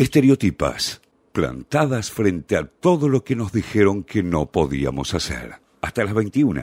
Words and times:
Estereotipas, 0.00 1.02
plantadas 1.32 2.10
frente 2.10 2.56
a 2.56 2.64
todo 2.64 3.06
lo 3.06 3.22
que 3.22 3.36
nos 3.36 3.52
dijeron 3.52 4.02
que 4.02 4.22
no 4.22 4.46
podíamos 4.46 5.12
hacer. 5.12 5.56
Hasta 5.82 6.04
las 6.04 6.14
21, 6.14 6.62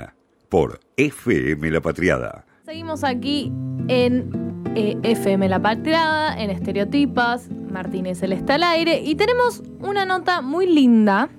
por 0.50 0.79
FM 0.96 1.69
La 1.69 1.79
Patriada. 1.79 2.47
Seguimos 2.65 3.03
aquí 3.03 3.51
en 3.89 4.63
eh, 4.73 4.97
FM 5.03 5.50
La 5.50 5.61
Patriada, 5.61 6.35
en 6.35 6.50
Estereotipas, 6.50 7.51
Martínez 7.71 8.23
el 8.23 8.34
está 8.34 8.55
al 8.55 8.63
aire, 8.63 9.04
y 9.05 9.13
tenemos 9.13 9.61
una 9.81 10.07
nota 10.07 10.41
muy 10.41 10.65
linda, 10.65 11.29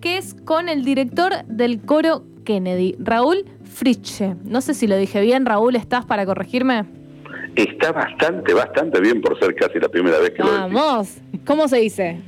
que 0.00 0.18
es 0.18 0.36
con 0.44 0.68
el 0.68 0.84
director 0.84 1.44
del 1.46 1.80
coro 1.82 2.24
Kennedy, 2.44 2.94
Raúl 3.00 3.44
Friche. 3.64 4.36
No 4.44 4.60
sé 4.60 4.72
si 4.72 4.86
lo 4.86 4.96
dije 4.96 5.20
bien, 5.20 5.46
Raúl, 5.46 5.74
¿estás 5.74 6.06
para 6.06 6.26
corregirme? 6.26 6.84
Está 7.56 7.92
bastante, 7.92 8.52
bastante 8.52 9.00
bien 9.00 9.20
por 9.20 9.38
ser 9.38 9.54
casi 9.54 9.78
la 9.78 9.88
primera 9.88 10.18
vez 10.18 10.30
que 10.30 10.42
lo 10.42 10.50
Vamos, 10.50 11.18
¿cómo 11.44 11.68
se 11.68 11.78
dice? 11.78 12.20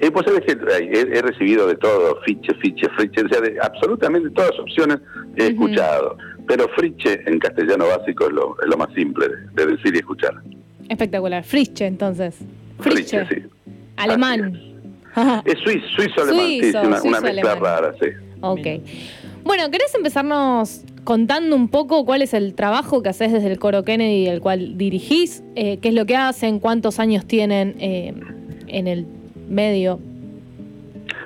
Eh, 0.00 0.10
pues 0.10 0.26
sabes 0.26 0.42
que 0.42 0.52
he, 0.52 1.22
recibido 1.22 1.66
de 1.66 1.76
todo, 1.76 2.20
fiche, 2.24 2.54
fiche, 2.60 2.88
friche, 2.96 3.24
o 3.24 3.28
sea, 3.28 3.40
de 3.40 3.58
absolutamente 3.60 4.30
todas 4.30 4.50
las 4.50 4.60
opciones 4.60 4.98
he 5.36 5.48
escuchado. 5.48 6.16
Pero 6.46 6.68
friche 6.76 7.22
en 7.26 7.38
castellano 7.38 7.86
básico 7.86 8.26
es 8.26 8.32
lo, 8.32 8.76
más 8.76 8.92
simple 8.94 9.26
de, 9.54 9.66
decir 9.66 9.94
y 9.94 9.98
escuchar. 9.98 10.34
Espectacular. 10.88 11.42
Friche, 11.44 11.86
entonces. 11.86 12.36
Friche, 12.80 13.26
sí. 13.28 13.42
Alemán. 13.96 14.60
Es, 15.44 15.58
suizo, 15.58 15.86
suizo, 15.88 16.22
alemán, 16.22 16.46
sí, 16.46 17.06
una, 17.08 17.20
mezcla 17.20 17.54
rara, 17.56 17.94
sí. 18.00 18.08
Ok. 18.40 18.66
Bueno, 19.44 19.70
¿querés 19.70 19.94
empezarnos 19.94 20.84
contando 21.04 21.56
un 21.56 21.68
poco 21.68 22.04
cuál 22.04 22.22
es 22.22 22.34
el 22.34 22.54
trabajo 22.54 23.02
que 23.02 23.08
haces 23.08 23.32
desde 23.32 23.50
el 23.50 23.58
Coro 23.58 23.84
Kennedy, 23.84 24.28
el 24.28 24.40
cual 24.40 24.78
dirigís? 24.78 25.42
Eh, 25.54 25.78
¿Qué 25.78 25.88
es 25.88 25.94
lo 25.94 26.06
que 26.06 26.16
hacen? 26.16 26.60
¿Cuántos 26.60 26.98
años 26.98 27.26
tienen 27.26 27.76
eh, 27.80 28.14
en 28.68 28.86
el 28.86 29.06
medio? 29.48 29.98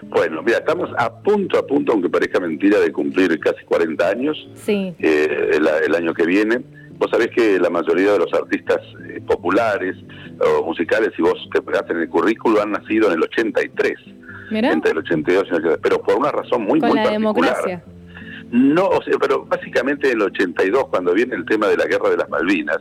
Bueno, 0.08 0.42
mira, 0.42 0.58
estamos 0.58 0.90
a 0.96 1.12
punto, 1.20 1.58
a 1.58 1.66
punto, 1.66 1.92
aunque 1.92 2.08
parezca 2.08 2.40
mentira, 2.40 2.78
de 2.80 2.92
cumplir 2.92 3.38
casi 3.40 3.64
40 3.64 4.08
años 4.08 4.48
sí. 4.54 4.94
Eh, 4.98 5.50
el, 5.54 5.94
año 5.94 6.14
que 6.14 6.24
viene. 6.24 6.62
Vos 6.98 7.10
sabés 7.10 7.28
que 7.28 7.58
la 7.58 7.68
mayoría 7.68 8.12
de 8.12 8.20
los 8.20 8.32
artistas 8.32 8.80
populares 9.26 9.96
o 10.40 10.64
musicales, 10.64 11.10
si 11.14 11.20
vos 11.20 11.34
te 11.52 11.92
en 11.92 12.00
el 12.00 12.08
currículo, 12.08 12.62
han 12.62 12.70
nacido 12.72 13.08
en 13.08 13.14
el 13.14 13.22
83. 13.22 13.94
Entre 14.50 14.92
el 14.92 14.98
82 14.98 15.44
y 15.44 15.48
el 15.48 15.54
83, 15.56 15.80
pero 15.82 16.00
por 16.00 16.16
una 16.16 16.30
razón 16.30 16.62
muy, 16.62 16.80
Con 16.80 16.90
muy 16.90 16.98
la 16.98 17.04
particular. 17.04 17.12
democracia. 17.12 17.84
No, 18.50 18.88
o 18.88 19.02
sea, 19.02 19.14
pero 19.20 19.44
básicamente 19.44 20.10
en 20.10 20.18
el 20.18 20.22
82, 20.22 20.88
cuando 20.88 21.12
viene 21.14 21.34
el 21.34 21.44
tema 21.44 21.66
de 21.68 21.76
la 21.76 21.86
guerra 21.86 22.10
de 22.10 22.16
las 22.16 22.28
Malvinas, 22.28 22.78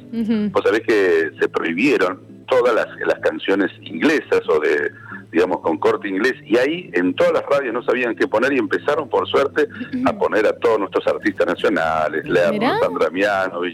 vos 0.52 0.64
sabés 0.64 0.82
que 0.82 1.32
se 1.40 1.50
prohibieron 1.50 2.36
todas 2.48 2.76
las, 2.76 2.88
las 3.06 3.20
canciones 3.20 3.72
inglesas 3.82 4.42
o 4.48 4.60
de, 4.60 4.92
digamos, 5.32 5.60
con 5.62 5.78
corte 5.78 6.08
inglés, 6.08 6.36
y 6.46 6.58
ahí 6.58 6.90
en 6.94 7.14
todas 7.14 7.34
las 7.34 7.44
radios 7.46 7.74
no 7.74 7.84
sabían 7.84 8.16
qué 8.16 8.28
poner 8.28 8.54
y 8.54 8.58
empezaron, 8.58 9.10
por 9.10 9.28
suerte, 9.28 9.68
a 10.06 10.14
poner 10.14 10.46
a 10.46 10.54
todos 10.54 10.80
nuestros 10.80 11.06
artistas 11.08 11.48
nacionales, 11.48 12.26
Leandro, 12.26 12.68
Sandra 12.80 13.10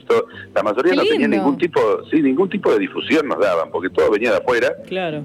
todo. 0.08 0.28
La 0.56 0.64
mayoría 0.64 0.96
no 0.96 1.04
tenía 1.04 1.28
ningún 1.28 1.58
tipo, 1.58 1.80
sí, 2.10 2.22
ningún 2.22 2.50
tipo 2.50 2.72
de 2.72 2.80
difusión 2.80 3.28
nos 3.28 3.40
daban, 3.40 3.70
porque 3.72 3.90
todo 3.90 4.10
venía 4.10 4.32
de 4.32 4.38
afuera, 4.38 4.74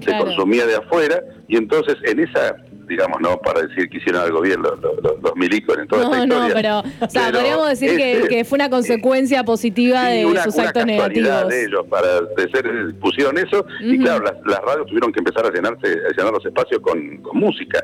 se 0.01 0.17
consumía 0.17 0.65
de 0.65 0.75
afuera, 0.75 1.23
y 1.47 1.57
entonces 1.57 1.95
en 2.03 2.19
esa 2.19 2.57
digamos, 2.87 3.19
no 3.21 3.37
para 3.39 3.61
decir 3.61 3.89
que 3.89 3.97
hicieron 3.97 4.21
algo 4.21 4.41
bien 4.41 4.61
los, 4.61 4.79
los, 4.79 5.35
milicos 5.35 5.77
en 5.77 5.87
toda 5.87 6.03
esta 6.03 6.23
historia. 6.23 6.47
No, 6.47 6.53
pero, 6.53 6.79
o 7.05 7.09
sea, 7.09 7.31
podríamos 7.31 7.69
decir 7.69 8.27
que, 8.27 8.45
fue 8.45 8.57
una 8.57 8.69
consecuencia 8.69 9.43
positiva 9.43 10.05
de 10.05 10.23
sus 10.43 10.57
actos 10.57 10.85
negativos. 10.85 11.47
de 11.49 11.65
ellos 11.65 11.85
para 11.89 12.21
de 12.21 12.49
ser, 12.51 12.95
pusieron 12.99 13.37
eso 13.37 13.65
y 13.81 13.97
claro, 13.99 14.23
las, 14.23 14.61
radios 14.61 14.87
tuvieron 14.87 15.11
que 15.11 15.19
empezar 15.19 15.45
a 15.45 15.51
llenarse, 15.51 15.87
a 15.87 16.15
llenar 16.15 16.33
los 16.33 16.45
espacios 16.45 16.81
con, 16.81 17.21
música. 17.33 17.83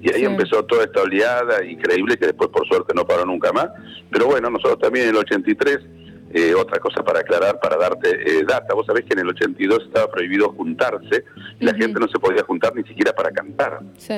Y 0.00 0.12
ahí 0.12 0.24
empezó 0.24 0.64
toda 0.64 0.84
esta 0.84 1.02
oleada 1.02 1.64
increíble 1.64 2.16
que 2.16 2.26
después 2.26 2.50
por 2.50 2.66
suerte 2.66 2.92
no 2.94 3.06
paró 3.06 3.24
nunca 3.24 3.52
más. 3.52 3.68
Pero 4.10 4.26
bueno, 4.26 4.50
nosotros 4.50 4.80
también 4.80 5.08
en 5.08 5.10
el 5.10 5.16
83 5.18 5.78
eh, 6.34 6.54
otra 6.54 6.78
cosa 6.78 7.04
para 7.04 7.20
aclarar, 7.20 7.60
para 7.60 7.76
darte 7.76 8.08
eh, 8.08 8.44
data. 8.46 8.74
Vos 8.74 8.86
sabés 8.86 9.04
que 9.04 9.12
en 9.12 9.20
el 9.20 9.28
82 9.28 9.84
estaba 9.86 10.10
prohibido 10.10 10.50
juntarse 10.52 11.24
y 11.60 11.64
la 11.64 11.74
gente 11.74 12.00
no 12.00 12.08
se 12.08 12.18
podía 12.18 12.42
juntar 12.42 12.74
ni 12.74 12.84
siquiera 12.84 13.12
para 13.12 13.30
cantar. 13.30 13.80
Sí. 13.98 14.14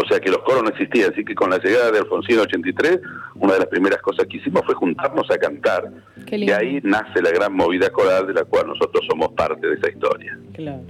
O 0.00 0.06
sea 0.06 0.20
que 0.20 0.30
los 0.30 0.38
coros 0.38 0.62
no 0.62 0.68
existían. 0.68 1.12
Así 1.12 1.24
que 1.24 1.34
con 1.34 1.50
la 1.50 1.58
llegada 1.58 1.90
de 1.90 1.98
Alfonsino 1.98 2.42
83, 2.42 3.00
una 3.34 3.54
de 3.54 3.58
las 3.58 3.68
primeras 3.68 4.00
cosas 4.00 4.26
que 4.26 4.36
hicimos 4.36 4.62
fue 4.64 4.74
juntarnos 4.74 5.28
a 5.30 5.38
cantar. 5.38 5.90
Y 6.30 6.50
ahí 6.50 6.78
nace 6.84 7.20
la 7.20 7.30
gran 7.30 7.52
movida 7.52 7.90
coral 7.90 8.26
de 8.28 8.34
la 8.34 8.44
cual 8.44 8.68
nosotros 8.68 9.04
somos 9.10 9.30
parte 9.32 9.66
de 9.66 9.74
esa 9.74 9.90
historia. 9.90 10.38
Claro. 10.52 10.82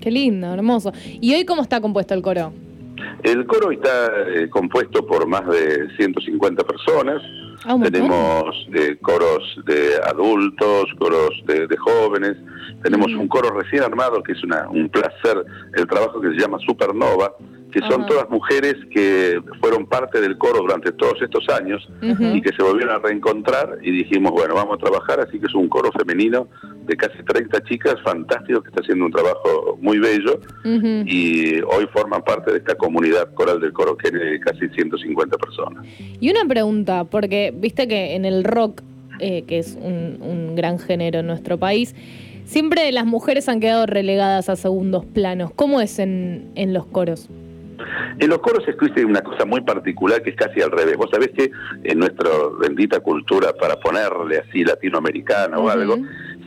Qué 0.00 0.10
lindo, 0.10 0.52
hermoso. 0.52 0.92
¿Y 1.20 1.34
hoy 1.34 1.44
cómo 1.44 1.62
está 1.62 1.80
compuesto 1.80 2.14
el 2.14 2.22
coro? 2.22 2.52
El 3.24 3.46
coro 3.46 3.72
está 3.72 4.10
eh, 4.28 4.48
compuesto 4.48 5.04
por 5.06 5.26
más 5.26 5.46
de 5.46 5.88
150 5.96 6.64
personas. 6.64 7.22
Ah, 7.64 7.76
tenemos 7.80 8.68
eh, 8.74 8.96
coros 9.00 9.60
de 9.66 9.94
adultos, 10.04 10.86
coros 10.98 11.30
de, 11.46 11.76
jóvenes, 11.76 12.36
tenemos 12.82 13.12
un 13.12 13.28
coro 13.28 13.50
recién 13.50 13.84
armado 13.84 14.20
que 14.20 14.32
es 14.32 14.42
una, 14.42 14.68
un 14.68 14.88
placer, 14.88 15.44
el 15.74 15.86
trabajo 15.86 16.20
que 16.20 16.30
se 16.30 16.40
llama 16.40 16.58
Supernova, 16.58 17.36
que 17.72 17.80
son 17.88 18.06
todas 18.06 18.28
mujeres 18.28 18.76
que 18.90 19.40
fueron 19.60 19.86
parte 19.86 20.20
del 20.20 20.36
coro 20.36 20.60
durante 20.60 20.92
todos 20.92 21.20
estos 21.22 21.48
años 21.48 21.88
y 22.02 22.40
que 22.42 22.50
se 22.54 22.62
volvieron 22.62 22.94
a 22.94 22.98
reencontrar 22.98 23.78
y 23.82 23.90
dijimos, 23.90 24.32
bueno, 24.32 24.54
vamos 24.54 24.76
a 24.76 24.78
trabajar, 24.78 25.20
así 25.20 25.40
que 25.40 25.46
es 25.46 25.54
un 25.54 25.68
coro 25.68 25.90
femenino 25.90 26.48
de 26.84 26.96
casi 26.96 27.22
30 27.22 27.64
chicas, 27.64 27.96
fantástico, 28.04 28.62
que 28.62 28.68
está 28.68 28.82
haciendo 28.82 29.06
un 29.06 29.12
trabajo 29.12 29.78
muy 29.80 29.98
bello 29.98 30.38
y 30.64 31.60
hoy 31.62 31.88
forman 31.92 32.22
parte 32.22 32.52
de 32.52 32.58
esta 32.58 32.74
comunidad 32.74 33.32
coral 33.34 33.60
del 33.60 33.72
coro 33.72 33.96
que 33.96 34.10
tiene 34.10 34.38
casi 34.40 34.68
150 34.68 35.38
personas. 35.38 35.84
Y 36.20 36.30
una 36.30 36.44
pregunta, 36.46 37.04
porque 37.04 37.54
viste 37.56 37.88
que 37.88 38.14
en 38.14 38.26
el 38.26 38.44
rock, 38.44 38.82
eh, 39.18 39.44
que 39.46 39.58
es 39.58 39.78
un, 39.80 40.18
un 40.20 40.54
gran 40.56 40.78
género 40.78 41.20
en 41.20 41.26
nuestro 41.26 41.56
país, 41.56 41.94
siempre 42.44 42.92
las 42.92 43.06
mujeres 43.06 43.48
han 43.48 43.60
quedado 43.60 43.86
relegadas 43.86 44.50
a 44.50 44.56
segundos 44.56 45.06
planos. 45.06 45.52
¿Cómo 45.54 45.80
es 45.80 45.98
en, 45.98 46.50
en 46.54 46.74
los 46.74 46.84
coros? 46.84 47.30
En 48.18 48.28
los 48.28 48.38
coros 48.38 48.66
existe 48.66 49.04
una 49.04 49.22
cosa 49.22 49.44
muy 49.44 49.60
particular 49.62 50.22
que 50.22 50.30
es 50.30 50.36
casi 50.36 50.60
al 50.60 50.70
revés. 50.70 50.96
Vos 50.96 51.10
sabés 51.10 51.30
que 51.30 51.50
en 51.84 51.98
nuestra 51.98 52.30
bendita 52.60 53.00
cultura, 53.00 53.52
para 53.52 53.78
ponerle 53.80 54.38
así 54.38 54.64
latinoamericana 54.64 55.58
o 55.58 55.68
algo, 55.68 55.98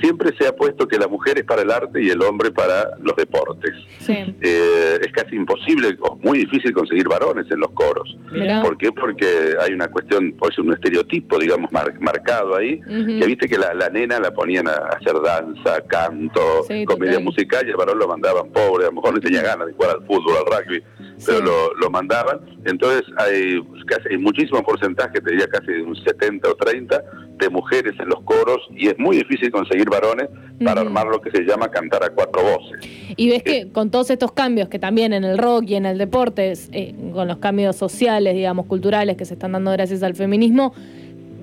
siempre 0.01 0.35
se 0.37 0.47
ha 0.47 0.55
puesto 0.55 0.87
que 0.87 0.97
la 0.97 1.07
mujer 1.07 1.37
es 1.39 1.45
para 1.45 1.61
el 1.61 1.71
arte 1.71 2.01
y 2.01 2.09
el 2.09 2.21
hombre 2.21 2.51
para 2.51 2.91
los 3.01 3.15
deportes. 3.15 3.73
Eh, 4.07 4.99
es 5.01 5.11
casi 5.11 5.35
imposible 5.35 5.97
o 6.01 6.17
muy 6.17 6.39
difícil 6.39 6.73
conseguir 6.73 7.07
varones 7.07 7.49
en 7.49 7.59
los 7.59 7.71
coros. 7.71 8.17
¿Por 8.61 8.77
qué? 8.77 8.91
Porque 8.91 9.55
hay 9.59 9.73
una 9.73 9.87
cuestión, 9.87 10.35
pues 10.37 10.57
un 10.59 10.73
estereotipo, 10.73 11.39
digamos, 11.39 11.71
marcado 11.71 12.55
ahí, 12.55 12.79
que 12.81 13.25
viste 13.25 13.47
que 13.47 13.57
la, 13.57 13.89
nena 13.89 14.19
la 14.19 14.31
ponían 14.31 14.67
a 14.67 14.73
hacer 14.73 15.13
danza, 15.21 15.81
canto, 15.87 16.65
comedia 16.85 17.19
musical 17.19 17.65
y 17.65 17.71
el 17.71 17.77
varón 17.77 17.99
lo 17.99 18.07
mandaban 18.07 18.49
pobre, 18.51 18.85
a 18.85 18.87
lo 18.87 18.93
mejor 18.93 19.13
no 19.13 19.19
tenía 19.19 19.41
ganas 19.41 19.67
de 19.67 19.73
jugar 19.73 19.97
al 19.97 20.05
fútbol, 20.05 20.35
al 20.37 20.63
rugby, 20.63 20.83
pero 21.25 21.41
lo, 21.41 21.73
lo, 21.75 21.89
mandaban. 21.89 22.39
Entonces 22.65 23.03
hay, 23.17 23.61
casi, 23.85 24.09
hay 24.11 24.17
muchísimo 24.17 24.63
porcentaje, 24.63 25.21
te 25.21 25.31
diría 25.31 25.47
casi 25.47 25.71
un 25.71 25.95
70 25.95 26.49
o 26.49 26.55
30, 26.55 27.03
de 27.37 27.49
mujeres 27.49 27.93
en 27.99 28.09
los 28.09 28.21
coros 28.21 28.61
y 28.75 28.87
es 28.87 28.97
muy 28.97 29.17
difícil 29.17 29.51
conseguir 29.51 29.89
varones 29.89 30.29
para 30.63 30.81
armar 30.81 31.07
lo 31.07 31.19
que 31.19 31.31
se 31.31 31.43
llama 31.43 31.69
cantar 31.69 32.03
a 32.03 32.09
cuatro 32.09 32.41
voces. 32.43 32.79
Y 33.17 33.29
ves 33.29 33.43
que 33.43 33.69
con 33.71 33.91
todos 33.91 34.09
estos 34.09 34.31
cambios 34.31 34.69
que 34.69 34.79
también 34.79 35.13
en 35.13 35.23
el 35.23 35.37
rock 35.37 35.65
y 35.67 35.75
en 35.75 35.85
el 35.85 35.97
deporte, 35.97 36.53
eh, 36.71 36.95
con 37.13 37.27
los 37.27 37.37
cambios 37.37 37.75
sociales, 37.75 38.33
digamos, 38.35 38.65
culturales 38.67 39.17
que 39.17 39.25
se 39.25 39.33
están 39.33 39.51
dando 39.51 39.71
gracias 39.71 40.01
al 40.03 40.15
feminismo, 40.15 40.73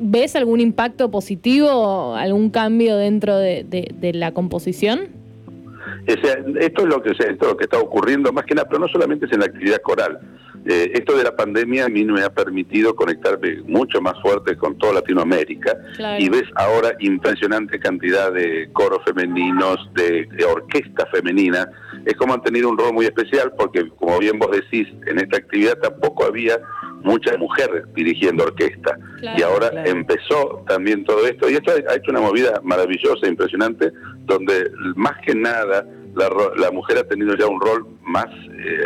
¿ves 0.01 0.35
algún 0.35 0.61
impacto 0.61 1.11
positivo, 1.11 2.15
algún 2.17 2.51
cambio 2.51 2.97
dentro 2.97 3.37
de, 3.37 3.65
de 3.65 4.13
la 4.15 4.33
composición? 4.33 5.22
Esto 6.07 6.83
es 6.83 6.89
lo 6.89 7.03
que 7.03 7.11
esto 7.11 7.25
es 7.25 7.41
lo 7.41 7.57
que 7.57 7.65
está 7.65 7.79
ocurriendo 7.79 8.33
más 8.33 8.45
que 8.45 8.55
nada, 8.55 8.69
pero 8.69 8.81
no 8.81 8.89
solamente 8.89 9.27
es 9.27 9.33
en 9.33 9.41
la 9.41 9.47
actividad 9.47 9.81
coral. 9.83 10.21
Eh, 10.65 10.93
esto 10.95 11.17
de 11.17 11.25
la 11.25 11.35
pandemia 11.35 11.87
a 11.87 11.89
mí 11.89 12.05
me 12.05 12.23
ha 12.23 12.31
permitido 12.31 12.95
conectarme 12.95 13.63
mucho 13.63 14.01
más 14.01 14.15
fuerte 14.23 14.57
con 14.57 14.79
toda 14.79 14.95
Latinoamérica 14.95 15.77
y 16.21 16.29
ves 16.29 16.45
ahora 16.55 16.93
impresionante 17.01 17.81
cantidad 17.81 18.33
de 18.33 18.71
coros 18.73 19.01
femeninos, 19.05 19.79
de, 19.95 20.29
orquesta 20.49 21.07
femenina. 21.07 21.69
Es 22.05 22.15
como 22.15 22.35
han 22.35 22.43
tenido 22.43 22.69
un 22.69 22.79
rol 22.79 22.93
muy 22.93 23.07
especial 23.07 23.53
porque, 23.59 23.89
como 23.89 24.19
bien 24.21 24.39
vos 24.39 24.51
decís, 24.53 24.87
en 25.07 25.19
esta 25.19 25.39
actividad 25.39 25.79
tampoco 25.79 26.27
había 26.27 26.61
mucha 27.03 27.37
mujer 27.37 27.85
dirigiendo 27.95 28.45
orquesta. 28.45 28.99
y 29.37 29.43
ahora 29.43 29.71
empezó 29.85 30.65
también 30.67 31.05
todo 31.05 31.27
esto. 31.27 31.49
Y 31.49 31.55
esto 31.55 31.73
ha 31.73 31.95
hecho 31.95 32.11
una 32.11 32.21
movida 32.21 32.61
maravillosa, 32.63 33.27
impresionante, 33.27 33.93
donde 34.25 34.71
más 34.97 35.15
que 35.25 35.35
nada 35.35 35.87
la, 36.15 36.29
la 36.57 36.71
mujer 36.71 36.99
ha 36.99 37.05
tenido 37.05 37.35
ya 37.37 37.47
un 37.47 37.61
rol 37.61 37.87
más, 38.03 38.27
eh, 38.27 38.85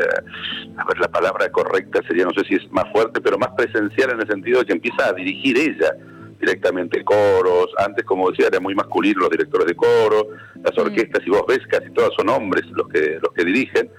a 0.77 0.85
ver, 0.85 0.99
la 1.01 1.09
palabra 1.09 1.51
correcta 1.51 2.01
sería, 2.07 2.25
no 2.25 2.33
sé 2.33 2.45
si 2.45 2.55
es 2.55 2.71
más 2.71 2.85
fuerte, 2.93 3.21
pero 3.21 3.39
más 3.39 3.51
presencial 3.57 4.11
en 4.11 4.21
el 4.21 4.29
sentido 4.29 4.61
de 4.61 4.67
que 4.67 4.73
empieza 4.73 5.09
a 5.09 5.12
dirigir 5.12 5.59
ella 5.59 5.93
directamente 6.39 7.03
coros, 7.03 7.69
antes 7.79 8.05
como 8.05 8.31
decía 8.31 8.49
era 8.49 8.61
muy 8.61 8.75
masculino 8.75 9.21
los 9.21 9.31
directores 9.31 9.67
de 9.67 9.75
coro, 9.75 10.29
las 10.62 10.77
orquestas, 10.79 11.23
si 11.25 11.31
vos 11.31 11.43
ves 11.49 11.61
casi 11.69 11.91
todas 11.91 12.11
son 12.17 12.29
hombres 12.29 12.65
los 12.73 12.89
que, 12.89 13.19
los 13.23 13.33
que 13.35 13.45
dirigen, 13.45 13.91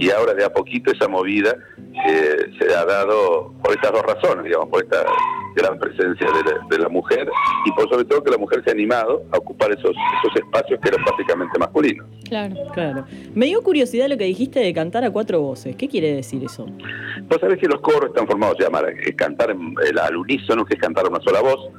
y 0.00 0.10
ahora 0.10 0.34
de 0.34 0.44
a 0.44 0.52
poquito 0.52 0.90
esa 0.92 1.08
movida 1.08 1.56
eh, 2.06 2.50
se 2.58 2.74
ha 2.74 2.84
dado 2.84 3.54
por 3.62 3.72
estas 3.72 3.92
dos 3.92 4.02
razones, 4.02 4.44
digamos, 4.44 4.68
por 4.68 4.82
esta 4.82 5.04
gran 5.56 5.78
presencia 5.78 6.26
de 6.70 6.78
la, 6.78 6.88
mujer 6.88 7.28
y 7.64 7.72
por 7.72 7.88
sobre 7.88 8.04
todo 8.04 8.22
que 8.22 8.30
la 8.30 8.36
mujer 8.36 8.62
se 8.62 8.70
ha 8.70 8.72
animado 8.74 9.24
a 9.32 9.38
ocupar 9.38 9.72
esos, 9.72 9.90
esos 9.90 10.36
espacios 10.36 10.78
que 10.80 10.88
eran 10.88 11.04
básicamente 11.04 11.58
masculinos. 11.58 12.06
Claro, 12.28 12.54
claro. 12.72 13.04
Me 13.34 13.46
dio 13.46 13.62
curiosidad 13.62 14.08
lo 14.08 14.18
que 14.18 14.24
dijiste 14.24 14.60
de 14.60 14.72
cantar 14.74 15.04
a 15.04 15.10
cuatro 15.10 15.40
voces. 15.40 15.74
¿Qué 15.76 15.88
quiere 15.88 16.12
decir 16.14 16.44
eso? 16.44 16.66
Vos 17.28 17.38
sabés 17.40 17.58
que 17.58 17.66
los 17.66 17.80
coros 17.80 18.10
están 18.10 18.26
formados, 18.26 18.56
se 18.58 18.64
llama 18.64 18.82
eh, 18.88 19.14
cantar 19.16 19.50
el, 19.50 19.98
al 19.98 20.16
unísono, 20.16 20.64
que 20.64 20.74
es 20.74 20.80
cantar 20.80 21.08
una 21.08 21.20
sola 21.20 21.40
voz, 21.40 21.70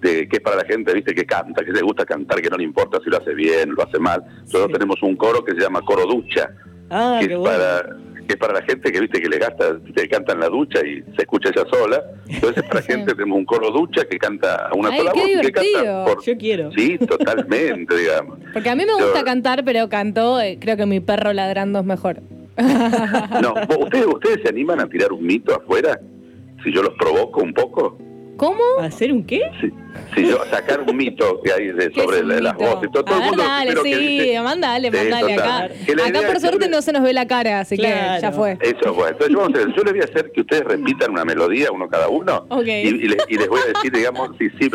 que 0.00 0.28
es 0.30 0.40
para 0.40 0.56
la 0.56 0.64
gente, 0.64 0.92
viste, 0.94 1.14
que 1.14 1.26
canta, 1.26 1.64
que 1.64 1.72
le 1.72 1.82
gusta 1.82 2.04
cantar, 2.06 2.40
que 2.40 2.48
no 2.48 2.56
le 2.56 2.64
importa 2.64 2.98
si 3.04 3.10
lo 3.10 3.18
hace 3.18 3.34
bien, 3.34 3.74
lo 3.74 3.82
hace 3.82 3.98
mal. 3.98 4.24
Nosotros 4.42 4.72
tenemos 4.72 5.02
un 5.02 5.16
coro 5.16 5.44
que 5.44 5.52
se 5.52 5.60
llama 5.60 5.82
coro 5.82 6.06
ducha, 6.06 6.50
ah, 6.90 7.20
que 7.20 7.32
es 7.32 7.38
para 7.38 7.96
que 8.26 8.32
es 8.32 8.38
para 8.38 8.54
la 8.54 8.62
gente 8.62 8.90
que 8.90 9.00
viste 9.00 9.20
que 9.20 9.28
le 9.28 9.38
gasta, 9.38 9.78
que 9.94 10.08
canta 10.08 10.32
en 10.32 10.40
la 10.40 10.48
ducha 10.48 10.80
y 10.84 11.02
se 11.14 11.22
escucha 11.22 11.50
ella 11.50 11.64
sola. 11.70 12.02
Entonces 12.28 12.64
para 12.64 12.82
gente 12.82 13.14
tenemos 13.14 13.38
un 13.38 13.44
coro 13.44 13.70
ducha 13.70 14.04
que 14.04 14.18
canta 14.18 14.68
a 14.68 14.74
una 14.74 14.94
sola 14.96 15.12
voz. 15.12 15.24
Que 15.42 15.52
canta 15.52 16.04
por... 16.04 16.22
Yo 16.22 16.36
quiero. 16.36 16.72
Sí, 16.72 16.98
totalmente, 16.98 17.96
digamos. 17.98 18.38
Porque 18.52 18.68
a 18.68 18.74
mí 18.74 18.84
me 18.84 18.94
gusta 18.94 19.24
cantar, 19.24 19.64
pero 19.64 19.88
canto, 19.88 20.40
eh, 20.40 20.58
creo 20.60 20.76
que 20.76 20.86
mi 20.86 21.00
perro 21.00 21.32
ladrando 21.32 21.78
es 21.80 21.84
mejor. 21.84 22.20
No, 23.42 23.52
¿ustedes, 23.80 24.06
¿ustedes 24.06 24.40
se 24.42 24.48
animan 24.48 24.80
a 24.80 24.88
tirar 24.88 25.12
un 25.12 25.24
mito 25.24 25.54
afuera? 25.54 26.00
Si 26.64 26.72
yo 26.72 26.82
los 26.82 26.94
provoco 26.94 27.42
un 27.42 27.52
poco. 27.52 27.98
¿Cómo? 28.36 28.62
¿Hacer 28.80 29.12
un 29.12 29.24
qué? 29.24 29.40
Sí, 29.60 29.70
sí 30.14 30.28
yo 30.28 30.44
sacar 30.50 30.80
un 30.82 30.96
mito 30.96 31.40
que 31.42 31.52
hay 31.52 31.70
sobre 31.94 32.22
las 32.22 32.54
voces. 32.54 32.90
Todo, 32.92 33.04
todo 33.04 33.18
el 33.18 33.24
mundo, 33.26 33.42
dale, 33.42 33.74
sí, 33.82 34.32
mandale, 34.42 34.90
mandale 34.90 35.34
acá. 35.34 35.64
Acá 36.06 36.20
por 36.26 36.40
suerte 36.40 36.68
no 36.68 36.82
se 36.82 36.92
nos 36.92 37.02
ve 37.02 37.12
la 37.12 37.26
cara, 37.26 37.60
así 37.60 37.76
que 37.76 37.82
ya 37.82 38.32
fue. 38.32 38.58
Eso 38.60 38.94
fue. 38.94 39.08
Entonces 39.08 39.32
yo, 39.32 39.38
vamos 39.38 39.58
a 39.58 39.62
yo 39.74 39.82
les 39.84 39.92
voy 39.92 40.00
a 40.02 40.04
hacer 40.04 40.30
que 40.32 40.42
ustedes 40.42 40.64
repitan 40.64 41.12
una 41.12 41.24
melodía, 41.24 41.70
uno 41.72 41.88
cada 41.88 42.08
uno. 42.08 42.46
Y, 42.64 43.08
les, 43.08 43.48
voy 43.48 43.60
a 43.60 43.72
decir, 43.72 43.92
digamos, 43.92 44.30
sí, 44.38 44.48
sí, 44.58 44.70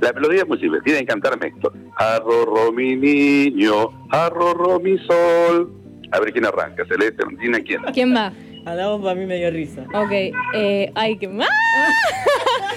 la 0.00 0.12
melodía 0.12 0.42
es 0.42 0.48
muy 0.48 0.58
simple, 0.58 0.80
tienen 0.82 1.06
que 1.06 1.12
cantarme 1.12 1.48
esto. 1.48 1.72
Arrorro 1.96 2.72
mi 2.72 2.94
niño, 2.96 4.06
arrorro 4.10 4.78
mi 4.80 4.98
sol. 4.98 5.72
A 6.10 6.20
ver 6.20 6.32
quién 6.32 6.46
arranca, 6.46 6.84
Celeste, 6.86 7.22
¿tiene 7.38 7.62
quién? 7.62 7.82
¿Quién 7.92 8.14
va? 8.14 8.32
A 8.64 8.74
la 8.74 8.88
voz 8.88 9.02
para 9.02 9.14
mí 9.14 9.26
me 9.26 9.36
dio 9.36 9.50
risa. 9.50 9.82
Ok, 9.94 10.12
eh, 10.54 10.90
ay, 10.94 11.16
que 11.16 11.28
más. 11.28 11.48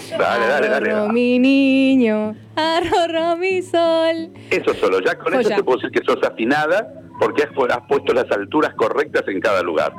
Dale, 0.09 0.47
dale, 0.47 0.67
dale. 0.67 0.91
Arrorro 0.91 1.13
mi 1.13 1.39
niño, 1.39 2.35
arrorro 2.55 3.37
mi 3.37 3.61
sol. 3.61 4.31
Eso 4.49 4.73
solo, 4.73 4.99
ya 4.99 5.17
con 5.17 5.33
eso 5.33 5.49
te 5.49 5.63
puedo 5.63 5.77
decir 5.77 5.91
que 5.91 6.03
sos 6.05 6.21
afinada 6.23 6.93
porque 7.19 7.43
has, 7.43 7.49
has 7.49 7.87
puesto 7.87 8.13
las 8.13 8.29
alturas 8.31 8.73
correctas 8.75 9.23
en 9.27 9.39
cada 9.39 9.61
lugar. 9.61 9.93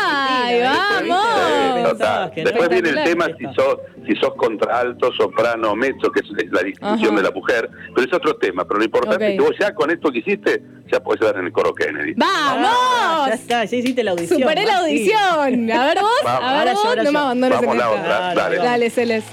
¡Ay, 0.00 0.60
vamos! 0.62 1.98
Después 2.34 2.68
viene 2.68 2.90
el 2.90 3.04
tema 3.04 3.26
si 3.38 3.44
sos, 3.54 3.78
si 4.06 4.14
sos 4.16 4.34
contralto, 4.36 5.12
soprano, 5.12 5.74
mezzo, 5.74 6.10
que 6.10 6.20
es 6.20 6.52
la 6.52 6.62
distinción 6.62 7.16
de 7.16 7.22
la 7.22 7.30
mujer, 7.30 7.70
pero 7.94 8.06
es 8.06 8.12
otro 8.12 8.36
tema. 8.36 8.64
Pero 8.64 8.78
lo 8.78 8.84
importante 8.84 9.30
es 9.30 9.38
que 9.38 9.40
vos 9.40 9.54
ya 9.58 9.74
con 9.74 9.90
esto 9.90 10.10
que 10.10 10.18
hiciste, 10.18 10.62
ya 10.90 11.00
podés 11.00 11.20
dar 11.20 11.36
en 11.38 11.46
el 11.46 11.52
coro 11.52 11.74
Kennedy. 11.74 12.14
¡Vamos! 12.16 12.68
Ah, 12.70 13.26
ya 13.28 13.34
está, 13.34 13.64
ya 13.64 13.76
hiciste 13.76 14.04
la 14.04 14.12
audición. 14.12 14.40
Superé 14.40 14.64
la 14.64 14.78
audición. 14.78 15.70
A 15.70 15.86
ver 15.86 15.98
vos, 16.00 16.22
a 16.26 16.64
ver 16.64 16.74
vos, 16.74 16.96
no 17.04 17.12
me 17.12 17.18
abandones 17.18 17.60
Vamos 17.60 17.76
la 17.76 17.90
otra, 17.90 18.34
dale. 18.34 18.56
Dale, 18.56 18.90
Celes. 18.90 19.24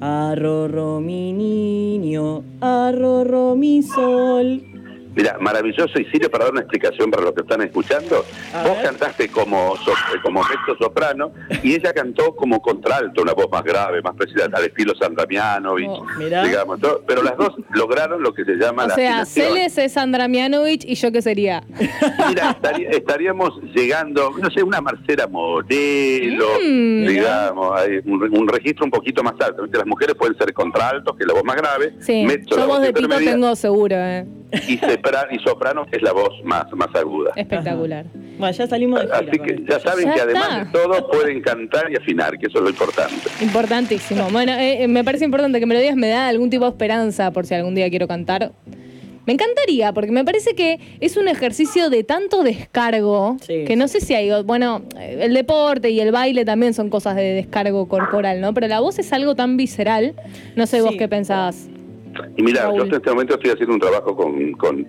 Arrorro 0.00 1.00
mi 1.00 1.32
niño, 1.32 2.42
arrorro 2.60 3.54
mi 3.54 3.82
sol. 3.82 4.71
Mira, 5.14 5.36
maravilloso 5.40 5.98
y 6.00 6.04
sirve 6.06 6.28
para 6.28 6.44
dar 6.44 6.52
una 6.52 6.62
explicación 6.62 7.10
para 7.10 7.24
los 7.24 7.34
que 7.34 7.42
están 7.42 7.60
escuchando. 7.62 8.24
Vos 8.64 8.78
cantaste 8.82 9.28
como, 9.28 9.74
como 10.22 10.40
mezzo 10.40 10.76
soprano 10.78 11.32
y 11.62 11.74
ella 11.74 11.92
cantó 11.92 12.34
como 12.34 12.60
contralto, 12.62 13.22
una 13.22 13.32
voz 13.32 13.50
más 13.50 13.62
grave, 13.62 14.00
más 14.02 14.14
precisa, 14.16 14.48
al 14.52 14.64
estilo 14.64 14.94
Sandra 14.94 15.24
oh, 15.24 16.06
digamos. 16.44 16.80
pero 17.06 17.22
las 17.22 17.36
dos 17.36 17.54
lograron 17.74 18.22
lo 18.22 18.32
que 18.32 18.44
se 18.44 18.54
llama 18.54 18.84
o 18.84 18.88
la 18.88 18.94
sea, 18.94 19.26
Celes 19.26 19.76
es 19.78 19.92
Sandra 19.92 20.28
y 20.28 20.94
yo 20.94 21.12
qué 21.12 21.22
sería. 21.22 21.62
Mira, 22.28 22.56
estaríamos 22.90 23.60
llegando, 23.74 24.32
no 24.38 24.50
sé, 24.50 24.62
una 24.62 24.80
Marcela 24.80 25.26
Modelo, 25.26 26.46
mm, 26.64 27.06
digamos, 27.06 27.80
hay 27.80 28.00
un, 28.04 28.48
registro 28.48 28.84
un 28.84 28.90
poquito 28.90 29.22
más 29.22 29.34
alto. 29.40 29.66
Las 29.66 29.86
mujeres 29.86 30.14
pueden 30.14 30.36
ser 30.38 30.52
contraltos, 30.52 31.16
que 31.16 31.24
es 31.24 31.28
la 31.28 31.34
voz 31.34 31.44
más 31.44 31.56
grave. 31.56 31.94
Sí, 32.00 32.26
yo 32.46 32.66
voz 32.66 32.80
de 32.80 32.92
pito 32.92 33.08
tengo 33.18 33.54
seguro, 33.56 33.96
¿eh? 33.96 34.26
Y 34.68 34.74
y 34.74 35.38
soprano 35.38 35.86
es 35.90 36.02
la 36.02 36.12
voz 36.12 36.42
más, 36.44 36.66
más 36.72 36.94
aguda. 36.94 37.32
Espectacular. 37.36 38.04
Bueno, 38.38 38.50
ya 38.54 38.66
salimos 38.66 39.00
de 39.00 39.12
Así 39.12 39.38
que 39.38 39.62
ya 39.68 39.80
saben 39.80 40.12
que 40.12 40.20
además 40.20 40.72
de 40.72 40.78
todo 40.78 41.08
pueden 41.10 41.40
cantar 41.40 41.90
y 41.90 41.96
afinar, 41.96 42.38
que 42.38 42.46
eso 42.46 42.58
es 42.58 42.64
lo 42.64 42.70
importante. 42.70 43.28
Importantísimo. 43.40 44.28
Bueno, 44.30 44.52
eh, 44.52 44.82
eh, 44.82 44.88
me 44.88 45.04
parece 45.04 45.24
importante 45.24 45.60
que 45.60 45.66
me 45.66 45.74
lo 45.74 45.80
digas, 45.80 45.96
me 45.96 46.08
da 46.08 46.28
algún 46.28 46.50
tipo 46.50 46.64
de 46.64 46.70
esperanza 46.70 47.30
por 47.30 47.46
si 47.46 47.54
algún 47.54 47.74
día 47.74 47.88
quiero 47.88 48.06
cantar. 48.06 48.52
Me 49.24 49.34
encantaría, 49.34 49.92
porque 49.92 50.10
me 50.10 50.24
parece 50.24 50.54
que 50.54 50.80
es 51.00 51.16
un 51.16 51.28
ejercicio 51.28 51.90
de 51.90 52.02
tanto 52.02 52.42
descargo, 52.42 53.36
que 53.46 53.76
no 53.76 53.86
sé 53.86 54.00
si 54.00 54.14
hay, 54.14 54.30
bueno, 54.42 54.82
el 54.98 55.32
deporte 55.32 55.90
y 55.90 56.00
el 56.00 56.10
baile 56.10 56.44
también 56.44 56.74
son 56.74 56.90
cosas 56.90 57.14
de 57.14 57.34
descargo 57.34 57.86
corporal, 57.86 58.40
¿no? 58.40 58.52
Pero 58.52 58.66
la 58.66 58.80
voz 58.80 58.98
es 58.98 59.12
algo 59.12 59.36
tan 59.36 59.56
visceral, 59.56 60.16
no 60.56 60.66
sé 60.66 60.82
vos 60.82 60.94
qué 60.98 61.06
pensabas. 61.06 61.68
Y 62.36 62.42
mira, 62.42 62.70
yo 62.74 62.84
en 62.84 62.94
este 62.94 63.10
momento 63.10 63.34
estoy 63.34 63.50
haciendo 63.50 63.74
un 63.74 63.80
trabajo 63.80 64.16
con, 64.16 64.52
con 64.52 64.86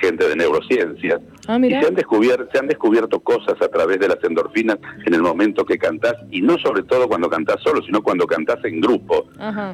gente 0.00 0.28
de 0.28 0.36
neurociencia 0.36 1.20
ah, 1.48 1.58
y 1.62 1.70
se 1.70 1.86
han, 1.86 1.94
descubierto, 1.94 2.48
se 2.52 2.58
han 2.58 2.66
descubierto 2.66 3.20
cosas 3.20 3.54
a 3.60 3.68
través 3.68 3.98
de 3.98 4.08
las 4.08 4.22
endorfinas 4.22 4.78
en 5.06 5.14
el 5.14 5.22
momento 5.22 5.64
que 5.64 5.78
cantás, 5.78 6.14
y 6.30 6.42
no 6.42 6.56
sobre 6.58 6.82
todo 6.82 7.08
cuando 7.08 7.28
cantás 7.28 7.56
solo, 7.62 7.82
sino 7.82 8.02
cuando 8.02 8.26
cantás 8.26 8.64
en 8.64 8.80
grupo. 8.80 9.26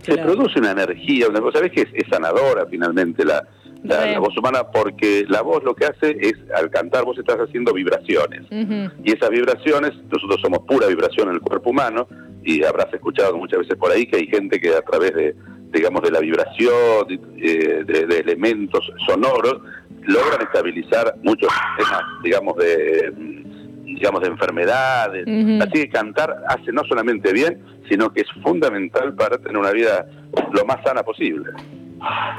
se 0.03 0.17
produce 0.19 0.59
una 0.59 0.73
energía, 0.73 1.29
una 1.29 1.41
cosa, 1.41 1.59
¿sabes 1.59 1.73
que 1.73 1.83
es, 1.83 2.09
sanadora 2.11 2.67
finalmente 2.67 3.25
la, 3.25 3.47
la, 3.85 4.19
voz 4.19 4.37
humana? 4.37 4.65
Porque 4.73 5.25
la 5.29 5.43
voz 5.43 5.63
lo 5.63 5.75
que 5.75 5.87
hace 5.87 6.17
es, 6.21 6.35
al 6.57 6.71
cantar 6.71 7.05
vos 7.05 7.19
estás 7.19 7.37
haciendo 7.37 7.73
vibraciones, 7.73 8.43
y 9.05 9.13
esas 9.13 9.31
vibraciones, 9.31 9.93
nosotros 10.11 10.41
somos 10.41 10.61
pura 10.61 10.87
vibración 10.87 11.29
en 11.29 11.35
el 11.35 11.41
cuerpo 11.41 11.71
humano, 11.71 12.07
y 12.43 12.65
habrás 12.65 12.93
escuchado 12.93 13.37
muchas 13.37 13.61
veces 13.61 13.77
por 13.77 13.91
ahí 13.93 14.07
que 14.07 14.17
hay 14.17 14.27
gente 14.27 14.59
que 14.61 14.75
a 14.75 14.83
través 14.83 15.15
de 15.15 15.35
digamos, 15.73 16.03
de 16.03 16.11
la 16.11 16.21
vibración, 16.21 17.07
de, 17.09 17.85
de, 17.85 18.19
elementos 18.19 18.81
sonoros, 19.07 19.61
logran 20.03 20.43
estabilizar 20.43 21.15
muchos 21.23 21.53
temas, 21.79 22.03
digamos, 22.23 22.57
de 22.57 23.13
digamos 23.85 24.21
de 24.23 24.29
enfermedades. 24.29 25.27
Así 25.61 25.73
que 25.73 25.89
cantar 25.91 26.35
hace 26.49 26.73
no 26.73 26.83
solamente 26.85 27.33
bien, 27.33 27.61
sino 27.89 28.13
que 28.13 28.23
es 28.23 28.29
fundamental 28.43 29.15
para 29.15 29.37
tener 29.37 29.57
una 29.57 29.73
vida 29.73 30.07
lo 30.53 30.65
más 30.65 30.83
sana 30.85 31.03
posible. 31.03 31.51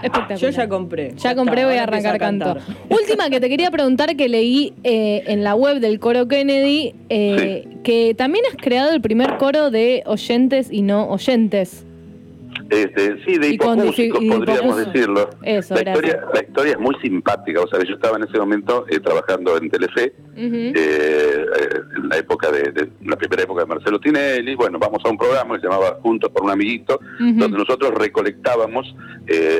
Espectacular. 0.01 0.39
Yo 0.39 0.49
ya 0.49 0.67
compré. 0.67 1.13
Ya 1.17 1.35
compré, 1.35 1.65
voy 1.65 1.75
a 1.75 1.83
arrancar 1.83 2.17
canto. 2.17 2.57
Última 2.89 3.29
que 3.29 3.39
te 3.39 3.47
quería 3.47 3.69
preguntar 3.69 4.15
que 4.15 4.27
leí 4.27 4.73
eh, 4.83 5.23
en 5.27 5.43
la 5.43 5.53
web 5.53 5.79
del 5.79 5.99
coro 5.99 6.27
Kennedy, 6.27 6.95
eh, 7.09 7.67
que 7.83 8.15
también 8.15 8.43
has 8.49 8.57
creado 8.57 8.91
el 8.91 9.01
primer 9.01 9.37
coro 9.37 9.69
de 9.69 10.01
oyentes 10.07 10.69
y 10.71 10.81
no 10.81 11.09
oyentes. 11.09 11.85
Este, 12.71 13.21
sí, 13.25 13.37
de 13.37 13.49
hipocúsicos, 13.49 14.23
podríamos 14.23 14.77
decirlo. 14.77 15.29
la, 15.41 15.57
historia, 15.57 16.25
la 16.33 16.41
historia 16.41 16.71
es 16.71 16.79
muy 16.79 16.95
simpática. 17.01 17.59
O 17.59 17.67
sea, 17.67 17.83
yo 17.83 17.95
estaba 17.95 18.15
en 18.15 18.23
ese 18.23 18.39
momento 18.39 18.85
eh, 18.87 19.01
trabajando 19.01 19.57
en 19.57 19.69
Telefe, 19.69 20.13
eh, 20.37 20.73
eh, 20.73 21.45
en 21.97 22.07
la 22.07 22.17
época 22.17 22.49
de, 22.49 22.89
la 23.03 23.17
primera 23.17 23.43
época 23.43 23.63
de 23.63 23.67
Marcelo 23.67 23.99
Tinelli. 23.99 24.55
Bueno, 24.55 24.79
vamos 24.79 24.99
a 25.03 25.09
un 25.09 25.17
programa 25.17 25.55
que 25.55 25.61
se 25.61 25.67
llamaba 25.67 25.99
Juntos 26.01 26.31
por 26.31 26.43
un 26.43 26.51
Amiguito, 26.51 26.97
donde 27.19 27.57
nosotros 27.57 27.91
recolectábamos 27.91 28.95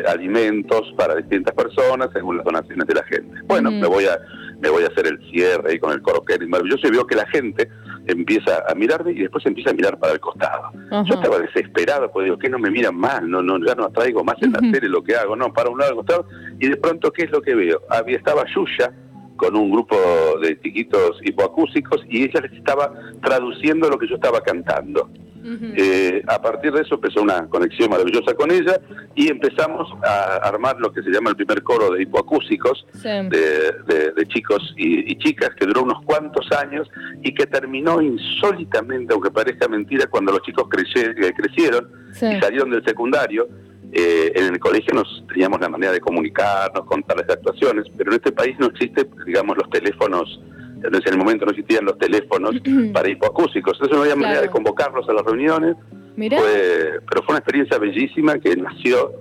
alimentos 0.07 0.93
para 0.97 1.15
distintas 1.15 1.53
personas 1.53 2.09
según 2.13 2.37
las 2.37 2.45
donaciones 2.45 2.87
de 2.87 2.93
la 2.93 3.03
gente. 3.03 3.41
Bueno, 3.45 3.71
me 3.71 3.87
voy 3.87 4.05
a 4.05 4.17
me 4.61 4.69
voy 4.69 4.83
a 4.83 4.87
hacer 4.87 5.07
el 5.07 5.19
cierre 5.31 5.71
ahí 5.71 5.79
con 5.79 5.91
el 5.91 6.01
coroquel 6.01 6.47
maravilloso 6.47 6.87
y 6.87 6.91
veo 6.91 7.05
que 7.05 7.15
la 7.15 7.27
gente 7.27 7.67
empieza 8.07 8.63
a 8.67 8.75
mirarme 8.75 9.11
y 9.11 9.19
después 9.19 9.45
empieza 9.45 9.71
a 9.71 9.73
mirar 9.73 9.97
para 9.99 10.13
el 10.13 10.19
costado. 10.19 10.71
Yo 11.05 11.15
estaba 11.15 11.39
desesperado, 11.39 12.11
porque 12.11 12.25
digo, 12.25 12.37
que 12.37 12.49
no 12.49 12.59
me 12.59 12.69
miran 12.69 12.95
mal? 12.95 13.29
No, 13.29 13.41
no, 13.41 13.63
ya 13.65 13.75
no 13.75 13.89
traigo 13.89 14.23
más 14.23 14.35
en 14.41 14.53
la 14.53 14.59
tele 14.59 14.89
lo 14.89 15.03
que 15.03 15.15
hago, 15.15 15.35
no, 15.35 15.53
para 15.53 15.69
un 15.69 15.77
lado 15.79 15.91
al 15.91 15.97
costado. 15.97 16.27
Y 16.59 16.67
de 16.67 16.77
pronto, 16.77 17.11
¿qué 17.11 17.23
es 17.23 17.31
lo 17.31 17.41
que 17.41 17.55
veo? 17.55 17.81
Había, 17.89 18.17
estaba 18.17 18.43
Yuya 18.53 18.91
con 19.37 19.55
un 19.55 19.71
grupo 19.71 19.97
de 20.41 20.59
chiquitos 20.61 21.19
hipoacúsicos 21.23 22.05
y 22.07 22.23
ella 22.23 22.41
les 22.41 22.53
estaba 22.53 22.93
traduciendo 23.23 23.89
lo 23.89 23.97
que 23.97 24.07
yo 24.07 24.15
estaba 24.15 24.41
cantando. 24.41 25.09
Eh, 25.43 26.23
a 26.27 26.41
partir 26.41 26.71
de 26.71 26.81
eso 26.81 26.95
empezó 26.95 27.21
una 27.21 27.47
conexión 27.47 27.89
maravillosa 27.89 28.33
con 28.33 28.51
ella 28.51 28.79
y 29.15 29.29
empezamos 29.29 29.87
a 30.03 30.35
armar 30.47 30.77
lo 30.79 30.91
que 30.91 31.01
se 31.01 31.09
llama 31.09 31.31
el 31.31 31.35
primer 31.35 31.63
coro 31.63 31.91
de 31.91 32.03
hipoacúsicos 32.03 32.85
de, 33.01 34.27
chicos 34.27 34.73
y, 34.77 35.15
chicas 35.17 35.51
que 35.59 35.65
duró 35.65 35.83
unos 35.83 36.03
cuantos 36.05 36.51
años 36.51 36.87
y 37.23 37.33
que 37.33 37.45
terminó 37.45 38.01
insólitamente, 38.01 39.13
aunque 39.13 39.31
parezca 39.31 39.67
mentira, 39.67 40.07
cuando 40.07 40.31
los 40.31 40.41
chicos 40.43 40.65
eh, 40.95 41.33
crecieron 41.35 41.89
y 42.11 42.39
salieron 42.39 42.69
del 42.69 42.83
secundario. 42.83 43.47
Eh, 43.93 44.31
en 44.35 44.53
el 44.53 44.59
colegio 44.59 44.93
nos 44.93 45.23
teníamos 45.27 45.59
la 45.59 45.67
manera 45.67 45.91
de 45.91 45.99
comunicarnos, 45.99 46.85
contarles 46.85 47.27
de 47.27 47.33
actuaciones, 47.33 47.85
pero 47.97 48.11
en 48.11 48.17
este 48.17 48.31
país 48.31 48.55
no 48.57 48.67
existe, 48.67 49.05
digamos, 49.25 49.57
los 49.57 49.69
teléfonos 49.69 50.39
entonces 50.83 51.07
en 51.07 51.13
el 51.13 51.19
momento 51.19 51.45
no 51.45 51.51
existían 51.51 51.85
los 51.85 51.97
teléfonos 51.97 52.55
para 52.93 53.09
hipoacúsicos, 53.09 53.73
entonces 53.73 53.97
no 53.97 54.03
había 54.03 54.15
manera 54.15 54.41
de 54.41 54.49
convocarlos 54.49 55.07
a 55.09 55.13
las 55.13 55.25
reuniones. 55.25 55.75
pero 56.15 57.23
fue 57.23 57.29
una 57.29 57.39
experiencia 57.39 57.77
bellísima 57.77 58.39
que 58.39 58.55
nació 58.55 59.11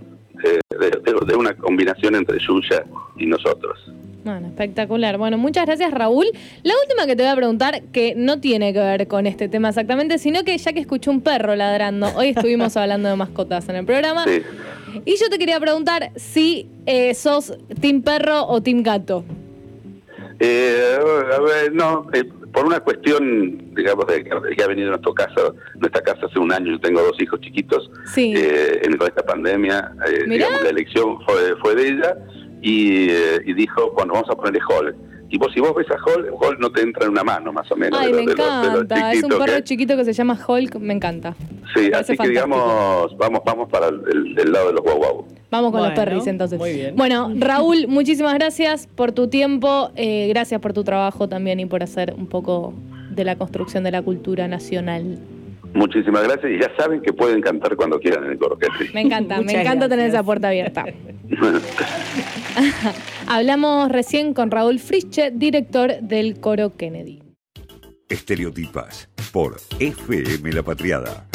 eh, 0.42 0.60
de, 1.26 1.34
una 1.34 1.54
combinación 1.54 2.14
entre 2.14 2.38
Yuya 2.38 2.84
y 3.18 3.26
nosotros. 3.26 3.78
Bueno, 4.24 4.48
espectacular. 4.48 5.18
Bueno, 5.18 5.38
muchas 5.38 5.66
gracias 5.66 5.92
Raúl. 5.92 6.26
La 6.62 6.74
última 6.82 7.06
que 7.06 7.16
te 7.16 7.22
voy 7.22 7.32
a 7.32 7.36
preguntar, 7.36 7.82
que 7.92 8.14
no 8.16 8.40
tiene 8.40 8.72
que 8.72 8.78
ver 8.78 9.08
con 9.08 9.26
este 9.26 9.48
tema 9.48 9.70
exactamente, 9.70 10.18
sino 10.18 10.44
que 10.44 10.56
ya 10.56 10.72
que 10.72 10.80
escuché 10.80 11.10
un 11.10 11.20
perro 11.22 11.56
ladrando, 11.56 12.08
hoy 12.16 12.28
estuvimos 12.36 12.76
hablando 12.76 13.08
de 13.08 13.16
mascotas 13.16 13.68
en 13.68 13.76
el 13.76 13.86
programa, 13.86 14.24
y 15.04 15.16
yo 15.16 15.28
te 15.30 15.38
quería 15.38 15.58
preguntar 15.60 16.10
si 16.16 16.68
eh, 16.86 17.14
sos 17.14 17.56
team 17.80 18.02
perro 18.02 18.46
o 18.46 18.62
team 18.62 18.82
gato. 18.82 19.24
Eh, 20.42 20.98
a 21.34 21.40
ver, 21.40 21.72
no, 21.74 22.08
eh, 22.14 22.24
por 22.52 22.64
una 22.64 22.80
cuestión, 22.80 23.74
digamos, 23.74 24.06
de, 24.06 24.24
que 24.24 24.62
ha 24.62 24.66
venido 24.66 24.88
a 24.88 24.96
nuestra 24.96 25.12
casa, 25.26 25.52
nuestra 25.76 26.02
casa 26.02 26.26
hace 26.26 26.38
un 26.38 26.52
año, 26.52 26.72
yo 26.72 26.80
tengo 26.80 27.02
dos 27.02 27.20
hijos 27.20 27.40
chiquitos, 27.40 27.90
sí. 28.06 28.32
eh, 28.34 28.80
en 28.82 28.94
esta 28.94 29.22
pandemia, 29.22 29.92
eh, 30.08 30.24
digamos, 30.26 30.62
la 30.62 30.70
elección 30.70 31.18
fue, 31.24 31.74
de 31.74 31.88
ella 31.88 32.16
y, 32.62 33.10
eh, 33.10 33.42
y 33.44 33.52
dijo, 33.52 33.92
bueno, 33.92 34.14
vamos 34.14 34.30
a 34.30 34.34
ponerle 34.34 34.60
Hall. 34.68 34.96
Y 35.32 35.38
vos, 35.38 35.48
si 35.54 35.60
vos 35.60 35.72
ves 35.76 35.86
a 35.90 35.94
Hall, 35.94 36.28
Hall 36.40 36.58
no 36.58 36.70
te 36.72 36.82
entra 36.82 37.04
en 37.04 37.12
una 37.12 37.22
mano, 37.22 37.52
más 37.52 37.70
o 37.70 37.76
menos. 37.76 37.98
Ay, 37.98 38.12
me 38.12 38.22
encanta. 38.22 39.12
es 39.12 39.22
un 39.22 39.30
perro 39.30 39.60
chiquito 39.60 39.96
que 39.96 40.04
se 40.04 40.12
llama 40.12 40.36
Hulk, 40.46 40.74
me 40.76 40.92
encanta. 40.92 41.36
Sí, 41.74 41.90
así 41.94 42.16
que 42.16 42.28
digamos, 42.28 43.16
vamos, 43.16 43.40
vamos 43.44 43.68
para 43.68 43.88
el, 43.88 44.52
lado 44.52 44.68
de 44.68 44.72
los 44.72 44.82
guau 44.82 45.24
Vamos 45.50 45.70
con 45.70 45.82
los 45.82 45.92
perris 45.92 46.26
entonces. 46.26 46.58
Muy 46.58 46.72
bien. 46.72 46.96
Bueno, 46.96 47.32
Raúl, 47.36 47.86
muchísimas 47.88 48.34
gracias 48.34 48.88
por 48.88 49.12
tu 49.12 49.28
tiempo, 49.28 49.92
eh, 49.94 50.26
gracias 50.28 50.60
por 50.60 50.72
tu 50.72 50.82
trabajo 50.82 51.28
también 51.28 51.60
y 51.60 51.66
por 51.66 51.82
hacer 51.84 52.14
un 52.16 52.26
poco 52.26 52.74
de 53.10 53.24
la 53.24 53.36
construcción 53.36 53.84
de 53.84 53.92
la 53.92 54.02
cultura 54.02 54.48
nacional. 54.48 55.18
Muchísimas 55.74 56.24
gracias 56.24 56.52
y 56.52 56.60
ya 56.60 56.72
saben 56.76 57.00
que 57.02 57.12
pueden 57.12 57.40
cantar 57.40 57.76
cuando 57.76 58.00
quieran 58.00 58.24
en 58.24 58.32
el 58.32 58.38
coro. 58.38 58.58
Me 58.92 59.02
encanta, 59.02 59.40
me 59.40 59.60
encanta 59.60 59.88
tener 59.88 60.08
esa 60.08 60.24
puerta 60.24 60.48
abierta. 60.48 60.84
Hablamos 63.26 63.90
recién 63.90 64.34
con 64.34 64.50
Raúl 64.50 64.78
Frische, 64.78 65.30
director 65.30 66.00
del 66.00 66.40
coro 66.40 66.76
Kennedy. 66.76 67.22
Estereotipas 68.08 69.08
por 69.32 69.60
FM 69.78 70.52
La 70.52 70.62
Patriada. 70.62 71.29